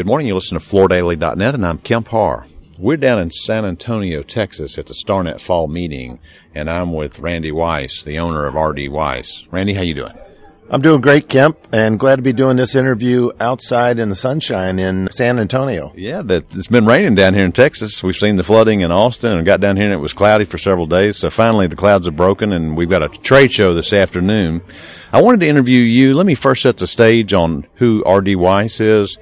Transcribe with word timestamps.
Good 0.00 0.06
morning. 0.06 0.28
You 0.28 0.34
listen 0.34 0.58
to 0.58 0.64
FloorDaily.net, 0.64 1.54
and 1.54 1.66
I'm 1.66 1.76
Kemp 1.76 2.08
Harr. 2.08 2.46
We're 2.78 2.96
down 2.96 3.18
in 3.18 3.30
San 3.30 3.66
Antonio, 3.66 4.22
Texas 4.22 4.78
at 4.78 4.86
the 4.86 4.94
StarNet 4.94 5.42
Fall 5.42 5.68
Meeting, 5.68 6.20
and 6.54 6.70
I'm 6.70 6.94
with 6.94 7.18
Randy 7.18 7.52
Weiss, 7.52 8.02
the 8.02 8.18
owner 8.18 8.46
of 8.46 8.54
RD 8.54 8.88
Weiss. 8.88 9.44
Randy, 9.50 9.74
how 9.74 9.82
you 9.82 9.92
doing? 9.92 10.18
I'm 10.70 10.80
doing 10.80 11.02
great, 11.02 11.28
Kemp, 11.28 11.58
and 11.70 11.98
glad 11.98 12.16
to 12.16 12.22
be 12.22 12.32
doing 12.32 12.56
this 12.56 12.74
interview 12.74 13.30
outside 13.40 13.98
in 13.98 14.08
the 14.08 14.14
sunshine 14.14 14.78
in 14.78 15.10
San 15.12 15.38
Antonio. 15.38 15.92
Yeah, 15.94 16.22
that 16.22 16.44
it's 16.54 16.68
been 16.68 16.86
raining 16.86 17.16
down 17.16 17.34
here 17.34 17.44
in 17.44 17.52
Texas. 17.52 18.02
We've 18.02 18.16
seen 18.16 18.36
the 18.36 18.42
flooding 18.42 18.80
in 18.80 18.90
Austin 18.90 19.32
and 19.32 19.44
got 19.44 19.60
down 19.60 19.76
here 19.76 19.86
and 19.86 19.92
it 19.92 19.98
was 19.98 20.14
cloudy 20.14 20.46
for 20.46 20.56
several 20.56 20.86
days. 20.86 21.18
So 21.18 21.28
finally 21.28 21.66
the 21.66 21.76
clouds 21.76 22.06
have 22.06 22.16
broken 22.16 22.52
and 22.52 22.76
we've 22.76 22.88
got 22.88 23.02
a 23.02 23.08
trade 23.08 23.50
show 23.52 23.74
this 23.74 23.92
afternoon. 23.92 24.62
I 25.12 25.20
wanted 25.20 25.40
to 25.40 25.48
interview 25.48 25.80
you. 25.80 26.14
Let 26.14 26.24
me 26.24 26.36
first 26.36 26.62
set 26.62 26.78
the 26.78 26.86
stage 26.86 27.32
on 27.32 27.66
who 27.74 28.04
RD 28.08 28.36
Weiss 28.36 28.80
is. 28.80 29.18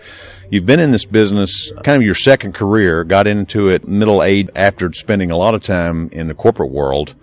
You've 0.51 0.65
been 0.65 0.81
in 0.81 0.93
this 0.93 1.05
business 1.05 1.71
kind 1.85 2.01
of 2.01 2.03
your 2.03 2.15
second 2.15 2.55
career, 2.55 3.05
got 3.05 3.27
into 3.27 3.69
it 3.69 3.87
middle 3.87 4.23
age 4.23 4.49
after 4.57 4.91
spending 4.93 5.31
a 5.31 5.37
lot 5.37 5.55
of 5.55 5.63
time 5.63 6.09
in 6.11 6.29
the 6.29 6.35
corporate 6.35 6.71
world 6.71 7.15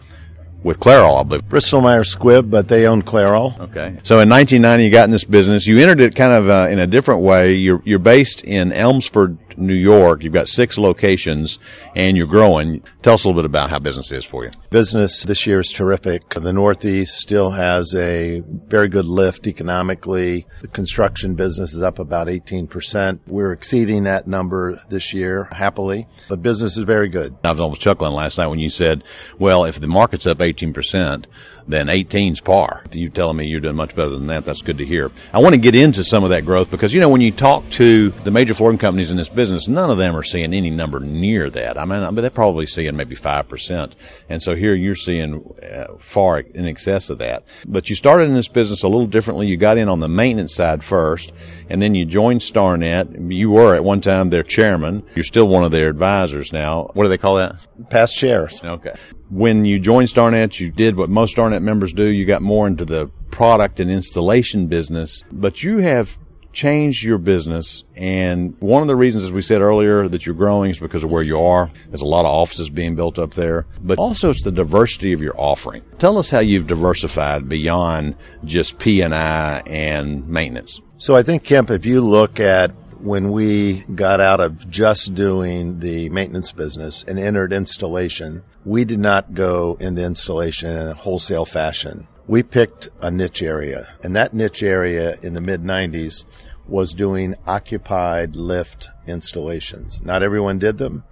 with 0.62 0.80
Clairol, 0.80 1.20
I 1.20 1.24
believe. 1.24 1.50
Bristol 1.50 1.82
Myers 1.82 2.16
Squibb, 2.16 2.50
but 2.50 2.68
they 2.68 2.88
own 2.88 3.02
Clairol. 3.02 3.60
Okay. 3.60 3.98
So 4.04 4.20
in 4.20 4.30
1990, 4.30 4.84
you 4.84 4.92
got 4.92 5.06
in 5.06 5.12
this 5.12 5.24
business. 5.24 5.66
You 5.66 5.80
entered 5.80 6.02
it 6.02 6.16
kind 6.16 6.34
of 6.34 6.50
uh, 6.50 6.68
in 6.70 6.80
a 6.80 6.88
different 6.88 7.22
way. 7.22 7.54
You're 7.54 7.82
you're 7.86 8.00
based 8.00 8.44
in 8.44 8.72
Elmsford, 8.72 9.38
New 9.58 9.74
York. 9.74 10.24
You've 10.24 10.34
got 10.34 10.48
six 10.50 10.78
locations 10.78 11.60
and 11.96 12.18
you're 12.18 12.28
growing. 12.28 12.84
Tell 13.02 13.14
us 13.14 13.24
a 13.24 13.28
little 13.28 13.42
bit 13.42 13.46
about 13.46 13.70
how 13.70 13.80
business 13.80 14.12
is 14.12 14.26
for 14.26 14.46
you. 14.46 14.52
Business 14.70 15.24
this 15.24 15.46
year 15.46 15.60
is 15.60 15.72
terrific. 15.72 16.30
The 16.30 16.54
Northeast 16.54 17.18
still 17.18 17.52
has 17.52 17.94
a 17.96 18.42
very 18.46 18.88
good 18.88 19.06
lift 19.06 19.48
economically. 19.48 20.48
The 20.62 20.68
construction 20.68 21.36
business 21.36 21.74
is 21.74 21.82
up 21.82 22.00
about 22.00 22.28
18%. 22.28 23.20
We're 23.28 23.52
exceeding 23.52 24.04
that 24.04 24.28
number 24.28 24.82
this 24.90 25.14
year 25.14 25.48
happily, 25.52 26.08
but 26.30 26.42
business 26.42 26.78
is 26.78 26.84
very 26.84 27.10
good. 27.10 27.36
I 27.44 27.52
was 27.52 27.60
almost 27.60 27.82
chuckling 27.82 28.14
last 28.14 28.38
night 28.38 28.48
when 28.48 28.60
you 28.60 28.70
said, 28.70 29.04
well, 29.40 29.66
if 29.66 29.80
the 29.80 29.88
market's 29.88 30.28
up 30.28 30.40
18%, 30.40 31.26
then 31.68 31.88
18's 31.88 32.42
par. 32.42 32.84
You 32.92 33.10
telling 33.10 33.38
me 33.38 33.48
you're 33.48 33.60
doing 33.60 33.76
much 33.76 33.96
better 33.96 34.10
than 34.10 34.28
that. 34.28 34.46
That's 34.46 34.62
good 34.62 34.78
to 34.78 34.86
hear. 34.86 35.12
I 35.34 35.40
want 35.40 35.56
to 35.56 35.62
get 35.62 35.76
into 35.76 36.04
some 36.04 36.24
of 36.24 36.30
that 36.30 36.46
growth 36.46 36.70
because, 36.70 36.94
you 36.94 37.00
know, 37.00 37.10
when 37.10 37.22
you 37.22 37.32
talk 37.32 37.68
to 37.72 38.10
the 38.24 38.32
major 38.32 38.54
flooring 38.54 38.78
companies 38.78 39.12
in 39.12 39.18
this 39.18 39.30
business, 39.30 39.45
none 39.68 39.90
of 39.90 39.98
them 39.98 40.16
are 40.16 40.24
seeing 40.24 40.54
any 40.54 40.70
number 40.70 41.00
near 41.00 41.50
that. 41.50 41.78
I 41.78 41.86
mean, 41.86 42.02
I 42.02 42.10
mean 42.10 42.22
they're 42.22 42.30
probably 42.30 42.66
seeing 42.66 42.96
maybe 42.96 43.16
5%. 43.16 43.94
And 44.30 44.42
so 44.42 44.56
here 44.56 44.74
you're 44.74 44.96
seeing 44.96 45.54
uh, 45.64 45.96
far 46.00 46.40
in 46.40 46.66
excess 46.66 47.10
of 47.10 47.20
that. 47.20 47.46
But 47.68 47.90
you 47.90 47.96
started 47.96 48.30
in 48.30 48.36
this 48.36 48.48
business 48.48 48.84
a 48.84 48.88
little 48.88 49.08
differently. 49.08 49.48
You 49.48 49.58
got 49.58 49.78
in 49.78 49.90
on 49.90 50.00
the 50.00 50.08
maintenance 50.08 50.56
side 50.56 50.84
first, 50.84 51.32
and 51.70 51.82
then 51.82 51.96
you 51.96 52.06
joined 52.06 52.42
StarNet. 52.42 53.32
You 53.34 53.52
were 53.52 53.76
at 53.76 53.84
one 53.84 54.02
time 54.02 54.30
their 54.30 54.44
chairman. 54.44 55.04
You're 55.16 55.24
still 55.24 55.48
one 55.48 55.64
of 55.64 55.72
their 55.72 55.90
advisors 55.90 56.54
now. 56.54 56.92
What 56.94 57.04
do 57.04 57.10
they 57.10 57.18
call 57.18 57.36
that? 57.36 57.66
Past 57.90 58.16
chairs. 58.16 58.64
Okay 58.64 58.94
when 59.30 59.66
you 59.66 59.80
joined 59.80 60.08
StarNet, 60.08 60.60
you 60.60 60.72
did 60.72 60.96
what 60.96 61.10
most 61.10 61.36
StarNet 61.36 61.62
members 61.62 61.94
do. 61.94 62.06
You 62.06 62.26
got 62.26 62.42
more 62.42 62.68
into 62.68 62.86
the 62.86 63.08
product 63.32 63.80
and 63.80 63.90
installation 63.90 64.68
business, 64.68 65.24
but 65.32 65.64
you 65.64 65.80
have 65.80 66.18
changed 66.56 67.04
your 67.04 67.20
business. 67.20 67.84
And 67.96 68.56
one 68.60 68.82
of 68.82 68.88
the 68.88 68.96
reasons, 68.96 69.26
as 69.26 69.32
we 69.32 69.44
said 69.44 69.62
earlier, 69.62 70.08
that 70.08 70.26
you're 70.26 70.34
growing 70.34 70.72
is 70.72 70.80
because 70.80 71.04
of 71.04 71.12
where 71.12 71.22
you 71.22 71.40
are. 71.40 71.70
There's 71.90 72.02
a 72.02 72.08
lot 72.08 72.22
of 72.22 72.32
offices 72.32 72.70
being 72.70 72.96
built 72.96 73.20
up 73.20 73.36
there, 73.36 73.68
but 73.82 74.00
also 74.00 74.32
it's 74.32 74.44
the 74.44 74.52
diversity 74.52 75.14
of 75.14 75.22
your 75.22 75.40
offering. 75.40 75.84
Tell 76.00 76.18
us 76.18 76.32
how 76.32 76.40
you've 76.40 76.66
diversified 76.66 77.48
beyond 77.48 78.16
just 78.44 78.80
P&I 78.80 79.60
and 79.68 80.28
maintenance. 80.28 80.82
So 80.98 81.16
I 81.16 81.22
think, 81.22 81.44
Kemp, 81.44 81.70
if 81.70 81.86
you 81.86 82.02
look 82.02 82.40
at 82.40 82.72
when 83.02 83.32
we 83.32 83.82
got 83.94 84.20
out 84.20 84.40
of 84.40 84.70
just 84.70 85.14
doing 85.14 85.80
the 85.80 86.10
maintenance 86.10 86.52
business 86.52 87.04
and 87.04 87.20
entered 87.20 87.54
installation, 87.54 88.44
we 88.64 88.84
did 88.86 89.00
not 89.00 89.34
go 89.34 89.78
into 89.80 90.04
installation 90.04 90.70
in 90.70 90.88
a 90.88 90.94
wholesale 90.96 91.46
fashion. 91.46 92.08
We 92.28 92.42
picked 92.42 92.90
a 93.02 93.12
niche 93.12 93.44
area, 93.44 93.88
and 94.04 94.16
that 94.16 94.34
niche 94.34 94.64
area 94.64 95.16
in 95.22 95.34
the 95.34 95.42
mid 95.42 95.62
90s 95.62 96.26
was 96.68 96.96
doing 96.96 97.36
occupied 97.46 98.36
lift 98.36 98.90
installations. 99.06 100.02
Not 100.02 100.24
everyone 100.24 100.58
did 100.58 100.80
them, 100.80 101.04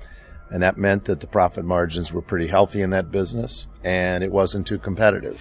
and 0.49 0.63
that 0.63 0.77
meant 0.77 1.05
that 1.05 1.19
the 1.19 1.27
profit 1.27 1.65
margins 1.65 2.11
were 2.11 2.23
pretty 2.23 2.47
healthy 2.47 2.81
in 2.81 2.89
that 2.89 3.11
business, 3.11 3.67
and 3.83 4.23
it 4.23 4.31
wasn't 4.31 4.65
too 4.65 4.79
competitive. 4.79 5.39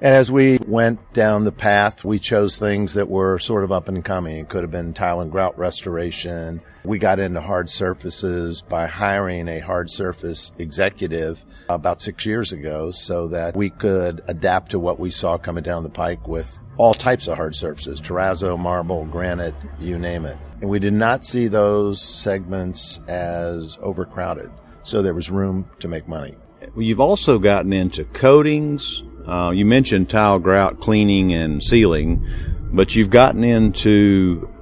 And 0.00 0.14
as 0.14 0.30
we 0.30 0.58
went 0.66 1.12
down 1.12 1.44
the 1.44 1.52
path, 1.52 2.04
we 2.04 2.18
chose 2.18 2.56
things 2.56 2.94
that 2.94 3.08
were 3.08 3.38
sort 3.38 3.64
of 3.64 3.72
up 3.72 3.88
and 3.88 4.04
coming. 4.04 4.38
It 4.38 4.48
could 4.48 4.62
have 4.62 4.70
been 4.70 4.92
tile 4.92 5.20
and 5.20 5.30
grout 5.30 5.56
restoration. 5.58 6.60
We 6.84 6.98
got 6.98 7.18
into 7.18 7.40
hard 7.40 7.70
surfaces 7.70 8.60
by 8.60 8.86
hiring 8.86 9.48
a 9.48 9.60
hard 9.60 9.90
surface 9.90 10.52
executive 10.58 11.42
about 11.68 12.02
six 12.02 12.26
years 12.26 12.52
ago 12.52 12.90
so 12.90 13.28
that 13.28 13.56
we 13.56 13.70
could 13.70 14.22
adapt 14.28 14.72
to 14.72 14.78
what 14.78 14.98
we 14.98 15.10
saw 15.10 15.38
coming 15.38 15.62
down 15.62 15.84
the 15.84 15.90
pike 15.90 16.28
with 16.28 16.58
all 16.76 16.92
types 16.92 17.28
of 17.28 17.36
hard 17.36 17.54
surfaces, 17.54 18.00
terrazzo, 18.00 18.58
marble, 18.58 19.04
granite, 19.06 19.54
you 19.78 19.98
name 19.98 20.24
it. 20.24 20.36
And 20.60 20.68
we 20.68 20.80
did 20.80 20.92
not 20.92 21.24
see 21.24 21.46
those 21.46 22.02
segments 22.02 23.00
as 23.06 23.78
overcrowded. 23.80 24.50
So 24.82 25.00
there 25.00 25.14
was 25.14 25.30
room 25.30 25.70
to 25.78 25.88
make 25.88 26.08
money. 26.08 26.34
You've 26.76 27.00
also 27.00 27.38
gotten 27.38 27.72
into 27.72 28.04
coatings, 28.04 29.02
uh, 29.26 29.52
you 29.54 29.64
mentioned 29.64 30.10
tile 30.10 30.38
grout 30.38 30.80
cleaning 30.80 31.32
and 31.32 31.62
sealing, 31.62 32.26
but 32.72 32.94
you've 32.96 33.10
gotten 33.10 33.44
into 33.44 34.52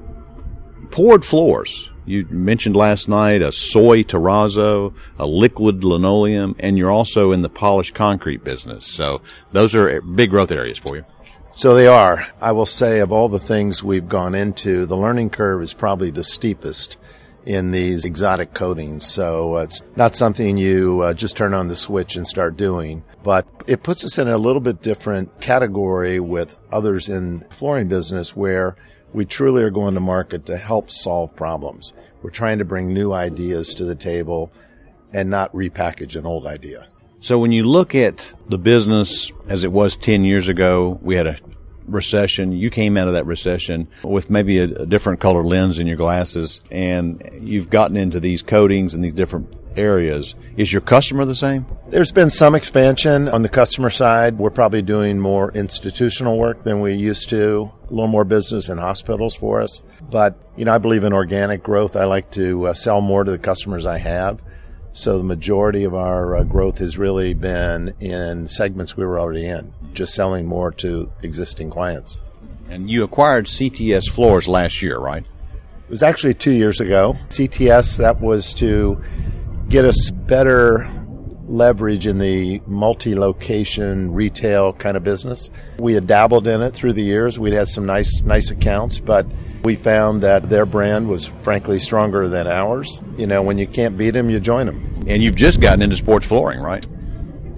poured 0.90 1.24
floors. 1.24 1.88
You 2.04 2.26
mentioned 2.28 2.76
last 2.76 3.08
night 3.08 3.42
a 3.42 3.50
soy 3.50 4.02
terrazzo, 4.02 4.92
a 5.18 5.26
liquid 5.26 5.84
linoleum, 5.84 6.54
and 6.58 6.76
you're 6.76 6.90
also 6.90 7.32
in 7.32 7.40
the 7.40 7.48
polished 7.48 7.94
concrete 7.94 8.44
business. 8.44 8.86
So 8.86 9.22
those 9.52 9.74
are 9.74 10.00
big 10.02 10.30
growth 10.30 10.50
areas 10.50 10.78
for 10.78 10.96
you. 10.96 11.04
So 11.54 11.74
they 11.74 11.86
are. 11.86 12.28
I 12.40 12.52
will 12.52 12.66
say 12.66 13.00
of 13.00 13.12
all 13.12 13.28
the 13.28 13.38
things 13.38 13.82
we've 13.82 14.08
gone 14.08 14.34
into, 14.34 14.84
the 14.84 14.96
learning 14.96 15.30
curve 15.30 15.62
is 15.62 15.72
probably 15.74 16.10
the 16.10 16.24
steepest 16.24 16.96
in 17.46 17.70
these 17.70 18.04
exotic 18.04 18.54
coatings. 18.54 19.06
So 19.06 19.56
uh, 19.56 19.62
it's 19.62 19.82
not 19.96 20.14
something 20.14 20.56
you 20.56 21.00
uh, 21.00 21.14
just 21.14 21.36
turn 21.36 21.54
on 21.54 21.68
the 21.68 21.76
switch 21.76 22.16
and 22.16 22.26
start 22.26 22.56
doing, 22.56 23.04
but 23.22 23.46
it 23.66 23.82
puts 23.82 24.04
us 24.04 24.18
in 24.18 24.28
a 24.28 24.38
little 24.38 24.60
bit 24.60 24.82
different 24.82 25.40
category 25.40 26.20
with 26.20 26.58
others 26.70 27.08
in 27.08 27.40
flooring 27.50 27.88
business 27.88 28.36
where 28.36 28.76
we 29.12 29.24
truly 29.24 29.62
are 29.62 29.70
going 29.70 29.94
to 29.94 30.00
market 30.00 30.46
to 30.46 30.56
help 30.56 30.90
solve 30.90 31.34
problems. 31.36 31.92
We're 32.22 32.30
trying 32.30 32.58
to 32.58 32.64
bring 32.64 32.92
new 32.92 33.12
ideas 33.12 33.74
to 33.74 33.84
the 33.84 33.94
table 33.94 34.52
and 35.12 35.28
not 35.28 35.52
repackage 35.52 36.16
an 36.16 36.26
old 36.26 36.46
idea. 36.46 36.86
So 37.20 37.38
when 37.38 37.52
you 37.52 37.64
look 37.64 37.94
at 37.94 38.32
the 38.48 38.58
business 38.58 39.30
as 39.48 39.62
it 39.62 39.70
was 39.70 39.96
10 39.96 40.24
years 40.24 40.48
ago, 40.48 40.98
we 41.02 41.14
had 41.14 41.26
a 41.26 41.36
recession. 41.92 42.52
You 42.52 42.70
came 42.70 42.96
out 42.96 43.08
of 43.08 43.14
that 43.14 43.26
recession 43.26 43.88
with 44.02 44.30
maybe 44.30 44.58
a, 44.58 44.64
a, 44.64 44.86
different 44.86 45.20
color 45.20 45.42
lens 45.42 45.78
in 45.78 45.86
your 45.86 45.96
glasses, 45.96 46.60
and 46.70 47.22
you've 47.40 47.70
gotten 47.70 47.96
into 47.96 48.20
these 48.20 48.42
coatings 48.42 48.94
and 48.94 49.04
these 49.04 49.12
different 49.12 49.54
areas. 49.76 50.34
Is 50.56 50.72
your 50.72 50.82
customer 50.82 51.24
the 51.24 51.34
same? 51.34 51.66
There's 51.88 52.12
been 52.12 52.30
some 52.30 52.54
expansion 52.54 53.28
on 53.28 53.42
the 53.42 53.48
customer 53.48 53.90
side. 53.90 54.38
We're 54.38 54.50
probably 54.50 54.82
doing 54.82 55.18
more 55.18 55.50
institutional 55.52 56.38
work 56.38 56.62
than 56.62 56.80
we 56.80 56.94
used 56.94 57.28
to, 57.30 57.70
a 57.84 57.90
little 57.90 58.06
more 58.06 58.24
business 58.24 58.68
in 58.68 58.78
hospitals 58.78 59.34
for 59.34 59.60
us. 59.60 59.82
But, 60.10 60.38
you 60.56 60.64
know, 60.64 60.74
I 60.74 60.78
believe 60.78 61.04
in 61.04 61.12
organic 61.12 61.62
growth. 61.62 61.96
I 61.96 62.04
like 62.04 62.30
to 62.32 62.68
uh, 62.68 62.74
sell 62.74 63.00
more 63.00 63.24
to 63.24 63.30
the 63.30 63.38
customers 63.38 63.86
I 63.86 63.98
have. 63.98 64.40
So 64.92 65.16
the 65.18 65.24
majority 65.24 65.84
of 65.84 65.94
our 65.94 66.36
uh, 66.36 66.44
growth 66.44 66.78
has 66.78 66.98
really 66.98 67.32
been 67.34 67.94
in 67.98 68.46
segments 68.46 68.96
we 68.96 69.06
were 69.06 69.18
already 69.18 69.46
in 69.46 69.72
just 69.94 70.14
selling 70.14 70.46
more 70.46 70.70
to 70.72 71.10
existing 71.22 71.70
clients. 71.70 72.20
And 72.68 72.90
you 72.90 73.02
acquired 73.04 73.46
CTS 73.46 74.10
Floors 74.10 74.48
last 74.48 74.82
year, 74.82 74.98
right? 74.98 75.24
It 75.24 75.90
was 75.90 76.02
actually 76.02 76.34
two 76.34 76.52
years 76.52 76.80
ago. 76.80 77.16
CTS, 77.28 77.96
that 77.98 78.20
was 78.20 78.54
to 78.54 79.02
get 79.68 79.84
us 79.84 80.10
better 80.10 80.90
leverage 81.52 82.06
in 82.06 82.18
the 82.18 82.60
multi 82.66 83.14
location 83.14 84.12
retail 84.12 84.72
kind 84.72 84.96
of 84.96 85.04
business. 85.04 85.50
We 85.78 85.94
had 85.94 86.06
dabbled 86.06 86.46
in 86.46 86.62
it 86.62 86.72
through 86.72 86.94
the 86.94 87.02
years. 87.02 87.38
We'd 87.38 87.52
had 87.52 87.68
some 87.68 87.86
nice 87.86 88.22
nice 88.22 88.50
accounts, 88.50 88.98
but 88.98 89.26
we 89.62 89.76
found 89.76 90.22
that 90.22 90.48
their 90.48 90.66
brand 90.66 91.08
was 91.08 91.26
frankly 91.26 91.78
stronger 91.78 92.28
than 92.28 92.46
ours. 92.46 93.00
You 93.16 93.26
know, 93.26 93.42
when 93.42 93.58
you 93.58 93.66
can't 93.66 93.96
beat 93.96 94.10
them, 94.10 94.30
you 94.30 94.40
join 94.40 94.66
them. 94.66 95.04
And 95.06 95.22
you've 95.22 95.36
just 95.36 95.60
gotten 95.60 95.82
into 95.82 95.96
sports 95.96 96.26
flooring, 96.26 96.60
right? 96.60 96.84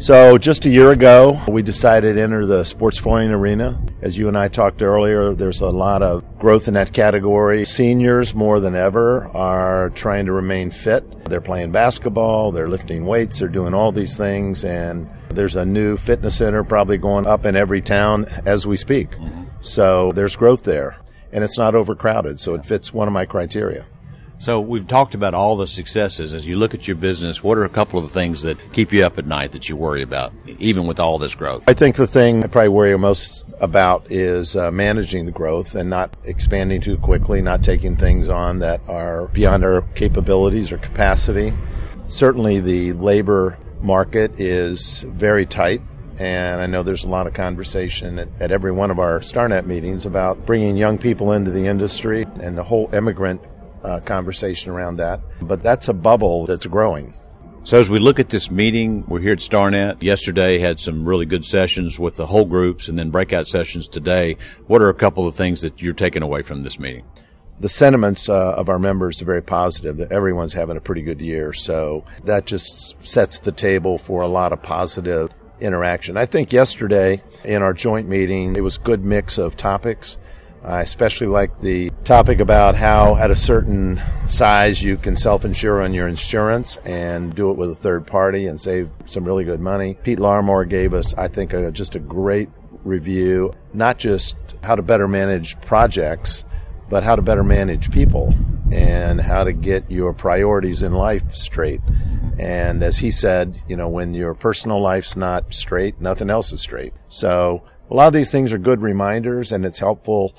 So, 0.04 0.36
just 0.36 0.66
a 0.66 0.68
year 0.68 0.90
ago, 0.90 1.40
we 1.48 1.62
decided 1.62 2.16
to 2.16 2.20
enter 2.20 2.44
the 2.44 2.64
sports 2.64 2.98
flooring 2.98 3.30
arena. 3.30 3.82
As 4.02 4.18
you 4.18 4.28
and 4.28 4.36
I 4.36 4.48
talked 4.48 4.82
earlier, 4.82 5.32
there's 5.32 5.62
a 5.62 5.70
lot 5.70 6.02
of 6.02 6.38
growth 6.38 6.68
in 6.68 6.74
that 6.74 6.92
category. 6.92 7.64
Seniors, 7.64 8.34
more 8.34 8.60
than 8.60 8.74
ever, 8.74 9.28
are 9.28 9.88
trying 9.94 10.26
to 10.26 10.32
remain 10.32 10.70
fit. 10.70 11.24
They're 11.24 11.40
playing 11.40 11.72
basketball, 11.72 12.52
they're 12.52 12.68
lifting 12.68 13.06
weights, 13.06 13.38
they're 13.38 13.48
doing 13.48 13.72
all 13.72 13.92
these 13.92 14.14
things, 14.14 14.62
and 14.62 15.08
there's 15.30 15.56
a 15.56 15.64
new 15.64 15.96
fitness 15.96 16.36
center 16.36 16.64
probably 16.64 16.98
going 16.98 17.26
up 17.26 17.46
in 17.46 17.56
every 17.56 17.80
town 17.80 18.26
as 18.44 18.66
we 18.66 18.76
speak. 18.76 19.12
Mm-hmm. 19.12 19.44
So, 19.62 20.12
there's 20.12 20.36
growth 20.36 20.64
there, 20.64 20.98
and 21.32 21.42
it's 21.42 21.56
not 21.56 21.74
overcrowded, 21.74 22.38
so 22.38 22.52
it 22.52 22.66
fits 22.66 22.92
one 22.92 23.08
of 23.08 23.14
my 23.14 23.24
criteria. 23.24 23.86
So 24.38 24.60
we've 24.60 24.86
talked 24.86 25.14
about 25.14 25.32
all 25.32 25.56
the 25.56 25.66
successes. 25.66 26.32
As 26.32 26.46
you 26.46 26.56
look 26.56 26.74
at 26.74 26.86
your 26.86 26.96
business, 26.96 27.42
what 27.42 27.56
are 27.56 27.64
a 27.64 27.68
couple 27.68 27.98
of 27.98 28.06
the 28.06 28.12
things 28.12 28.42
that 28.42 28.72
keep 28.72 28.92
you 28.92 29.04
up 29.04 29.18
at 29.18 29.26
night 29.26 29.52
that 29.52 29.68
you 29.68 29.76
worry 29.76 30.02
about, 30.02 30.32
even 30.58 30.86
with 30.86 31.00
all 31.00 31.18
this 31.18 31.34
growth? 31.34 31.64
I 31.66 31.72
think 31.72 31.96
the 31.96 32.06
thing 32.06 32.44
I 32.44 32.48
probably 32.48 32.68
worry 32.68 32.98
most 32.98 33.44
about 33.60 34.10
is 34.10 34.56
uh, 34.56 34.70
managing 34.70 35.24
the 35.26 35.32
growth 35.32 35.74
and 35.74 35.88
not 35.88 36.14
expanding 36.24 36.80
too 36.80 36.98
quickly, 36.98 37.40
not 37.40 37.62
taking 37.62 37.96
things 37.96 38.28
on 38.28 38.58
that 38.58 38.80
are 38.88 39.28
beyond 39.28 39.64
our 39.64 39.82
capabilities 39.94 40.72
or 40.72 40.78
capacity. 40.78 41.54
Certainly, 42.06 42.60
the 42.60 42.92
labor 42.94 43.56
market 43.80 44.38
is 44.40 45.02
very 45.08 45.46
tight. 45.46 45.80
And 46.18 46.60
I 46.60 46.66
know 46.66 46.84
there's 46.84 47.02
a 47.02 47.08
lot 47.08 47.26
of 47.26 47.34
conversation 47.34 48.20
at, 48.20 48.28
at 48.38 48.52
every 48.52 48.70
one 48.70 48.92
of 48.92 49.00
our 49.00 49.18
StarNet 49.18 49.66
meetings 49.66 50.06
about 50.06 50.46
bringing 50.46 50.76
young 50.76 50.96
people 50.96 51.32
into 51.32 51.50
the 51.50 51.66
industry 51.66 52.24
and 52.40 52.56
the 52.56 52.62
whole 52.62 52.88
immigrant 52.94 53.40
uh, 53.84 54.00
conversation 54.00 54.70
around 54.70 54.96
that. 54.96 55.20
But 55.42 55.62
that's 55.62 55.88
a 55.88 55.94
bubble 55.94 56.46
that's 56.46 56.66
growing. 56.66 57.14
So 57.64 57.78
as 57.80 57.88
we 57.88 57.98
look 57.98 58.20
at 58.20 58.28
this 58.28 58.50
meeting, 58.50 59.04
we're 59.08 59.20
here 59.20 59.32
at 59.32 59.38
StarNet. 59.38 60.02
Yesterday 60.02 60.58
had 60.58 60.78
some 60.78 61.08
really 61.08 61.24
good 61.24 61.46
sessions 61.46 61.98
with 61.98 62.16
the 62.16 62.26
whole 62.26 62.44
groups 62.44 62.88
and 62.88 62.98
then 62.98 63.10
breakout 63.10 63.46
sessions 63.46 63.88
today. 63.88 64.36
What 64.66 64.82
are 64.82 64.90
a 64.90 64.94
couple 64.94 65.26
of 65.26 65.34
things 65.34 65.62
that 65.62 65.80
you're 65.80 65.94
taking 65.94 66.22
away 66.22 66.42
from 66.42 66.62
this 66.62 66.78
meeting? 66.78 67.04
The 67.60 67.70
sentiments 67.70 68.28
uh, 68.28 68.52
of 68.54 68.68
our 68.68 68.78
members 68.78 69.22
are 69.22 69.24
very 69.24 69.42
positive. 69.42 69.98
Everyone's 70.12 70.52
having 70.52 70.76
a 70.76 70.80
pretty 70.80 71.00
good 71.00 71.22
year. 71.22 71.54
So 71.54 72.04
that 72.24 72.44
just 72.44 73.02
sets 73.06 73.38
the 73.38 73.52
table 73.52 73.96
for 73.96 74.20
a 74.20 74.28
lot 74.28 74.52
of 74.52 74.60
positive 74.60 75.30
interaction. 75.60 76.18
I 76.18 76.26
think 76.26 76.52
yesterday 76.52 77.22
in 77.44 77.62
our 77.62 77.72
joint 77.72 78.08
meeting, 78.08 78.56
it 78.56 78.62
was 78.62 78.76
a 78.76 78.80
good 78.80 79.04
mix 79.04 79.38
of 79.38 79.56
topics. 79.56 80.18
I 80.64 80.80
especially 80.80 81.26
like 81.26 81.60
the 81.60 81.90
topic 82.04 82.40
about 82.40 82.74
how 82.74 83.16
at 83.16 83.30
a 83.30 83.36
certain 83.36 84.00
size 84.28 84.82
you 84.82 84.96
can 84.96 85.14
self-insure 85.14 85.82
on 85.82 85.92
your 85.92 86.08
insurance 86.08 86.78
and 86.78 87.34
do 87.34 87.50
it 87.50 87.58
with 87.58 87.70
a 87.70 87.74
third 87.74 88.06
party 88.06 88.46
and 88.46 88.58
save 88.58 88.90
some 89.04 89.24
really 89.24 89.44
good 89.44 89.60
money. 89.60 89.98
Pete 90.02 90.18
Larmore 90.18 90.66
gave 90.66 90.94
us, 90.94 91.12
I 91.14 91.28
think, 91.28 91.52
a, 91.52 91.70
just 91.70 91.96
a 91.96 91.98
great 91.98 92.48
review, 92.82 93.52
not 93.74 93.98
just 93.98 94.36
how 94.62 94.74
to 94.74 94.80
better 94.80 95.06
manage 95.06 95.60
projects, 95.60 96.44
but 96.88 97.02
how 97.02 97.14
to 97.14 97.22
better 97.22 97.44
manage 97.44 97.90
people 97.90 98.34
and 98.72 99.20
how 99.20 99.44
to 99.44 99.52
get 99.52 99.90
your 99.90 100.14
priorities 100.14 100.80
in 100.80 100.94
life 100.94 101.34
straight. 101.34 101.80
And 102.38 102.82
as 102.82 102.96
he 102.96 103.10
said, 103.10 103.62
you 103.68 103.76
know, 103.76 103.90
when 103.90 104.14
your 104.14 104.34
personal 104.34 104.80
life's 104.80 105.14
not 105.14 105.52
straight, 105.52 106.00
nothing 106.00 106.30
else 106.30 106.52
is 106.54 106.62
straight. 106.62 106.94
So 107.08 107.64
a 107.90 107.94
lot 107.94 108.06
of 108.06 108.14
these 108.14 108.32
things 108.32 108.52
are 108.52 108.58
good 108.58 108.80
reminders 108.80 109.52
and 109.52 109.66
it's 109.66 109.78
helpful 109.78 110.34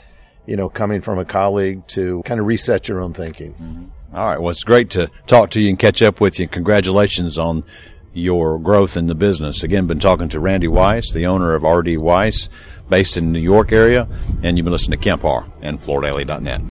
you 0.46 0.56
know, 0.56 0.70
coming 0.70 1.02
from 1.02 1.20
a 1.20 1.26
colleague 1.26 1.88
to 1.90 2.22
kind 2.24 2.40
of 2.40 2.46
reset 2.46 2.88
your 2.88 3.02
own 3.02 3.14
thinking. 3.14 3.54
Mm-hmm. 3.54 4.16
All 4.16 4.30
right. 4.30 4.40
Well, 4.40 4.52
it's 4.52 4.64
great 4.64 4.92
to 4.92 5.10
talk 5.28 5.50
to 5.52 5.62
you 5.62 5.70
and 5.70 5.78
catch 5.78 6.02
up 6.02 6.22
with 6.22 6.40
you. 6.40 6.48
Congratulations 6.48 7.38
on 7.38 7.64
your 8.14 8.58
growth 8.58 8.96
in 8.96 9.08
the 9.08 9.16
business. 9.16 9.62
Again, 9.62 9.88
been 9.88 10.00
talking 10.00 10.30
to 10.30 10.40
Randy 10.40 10.70
Weiss, 10.70 11.12
the 11.12 11.26
owner 11.26 11.54
of 11.54 11.64
RD 11.64 11.98
Weiss, 11.98 12.48
based 12.90 13.18
in 13.18 13.26
the 13.26 13.32
New 13.32 13.40
York 13.40 13.72
area, 13.72 14.08
and 14.42 14.58
you've 14.58 14.64
been 14.64 14.72
listening 14.72 14.98
to 14.98 15.04
Kemp 15.04 15.24
Harr 15.24 15.46
and 15.62 15.80
FloorDaily.net. 15.80 16.62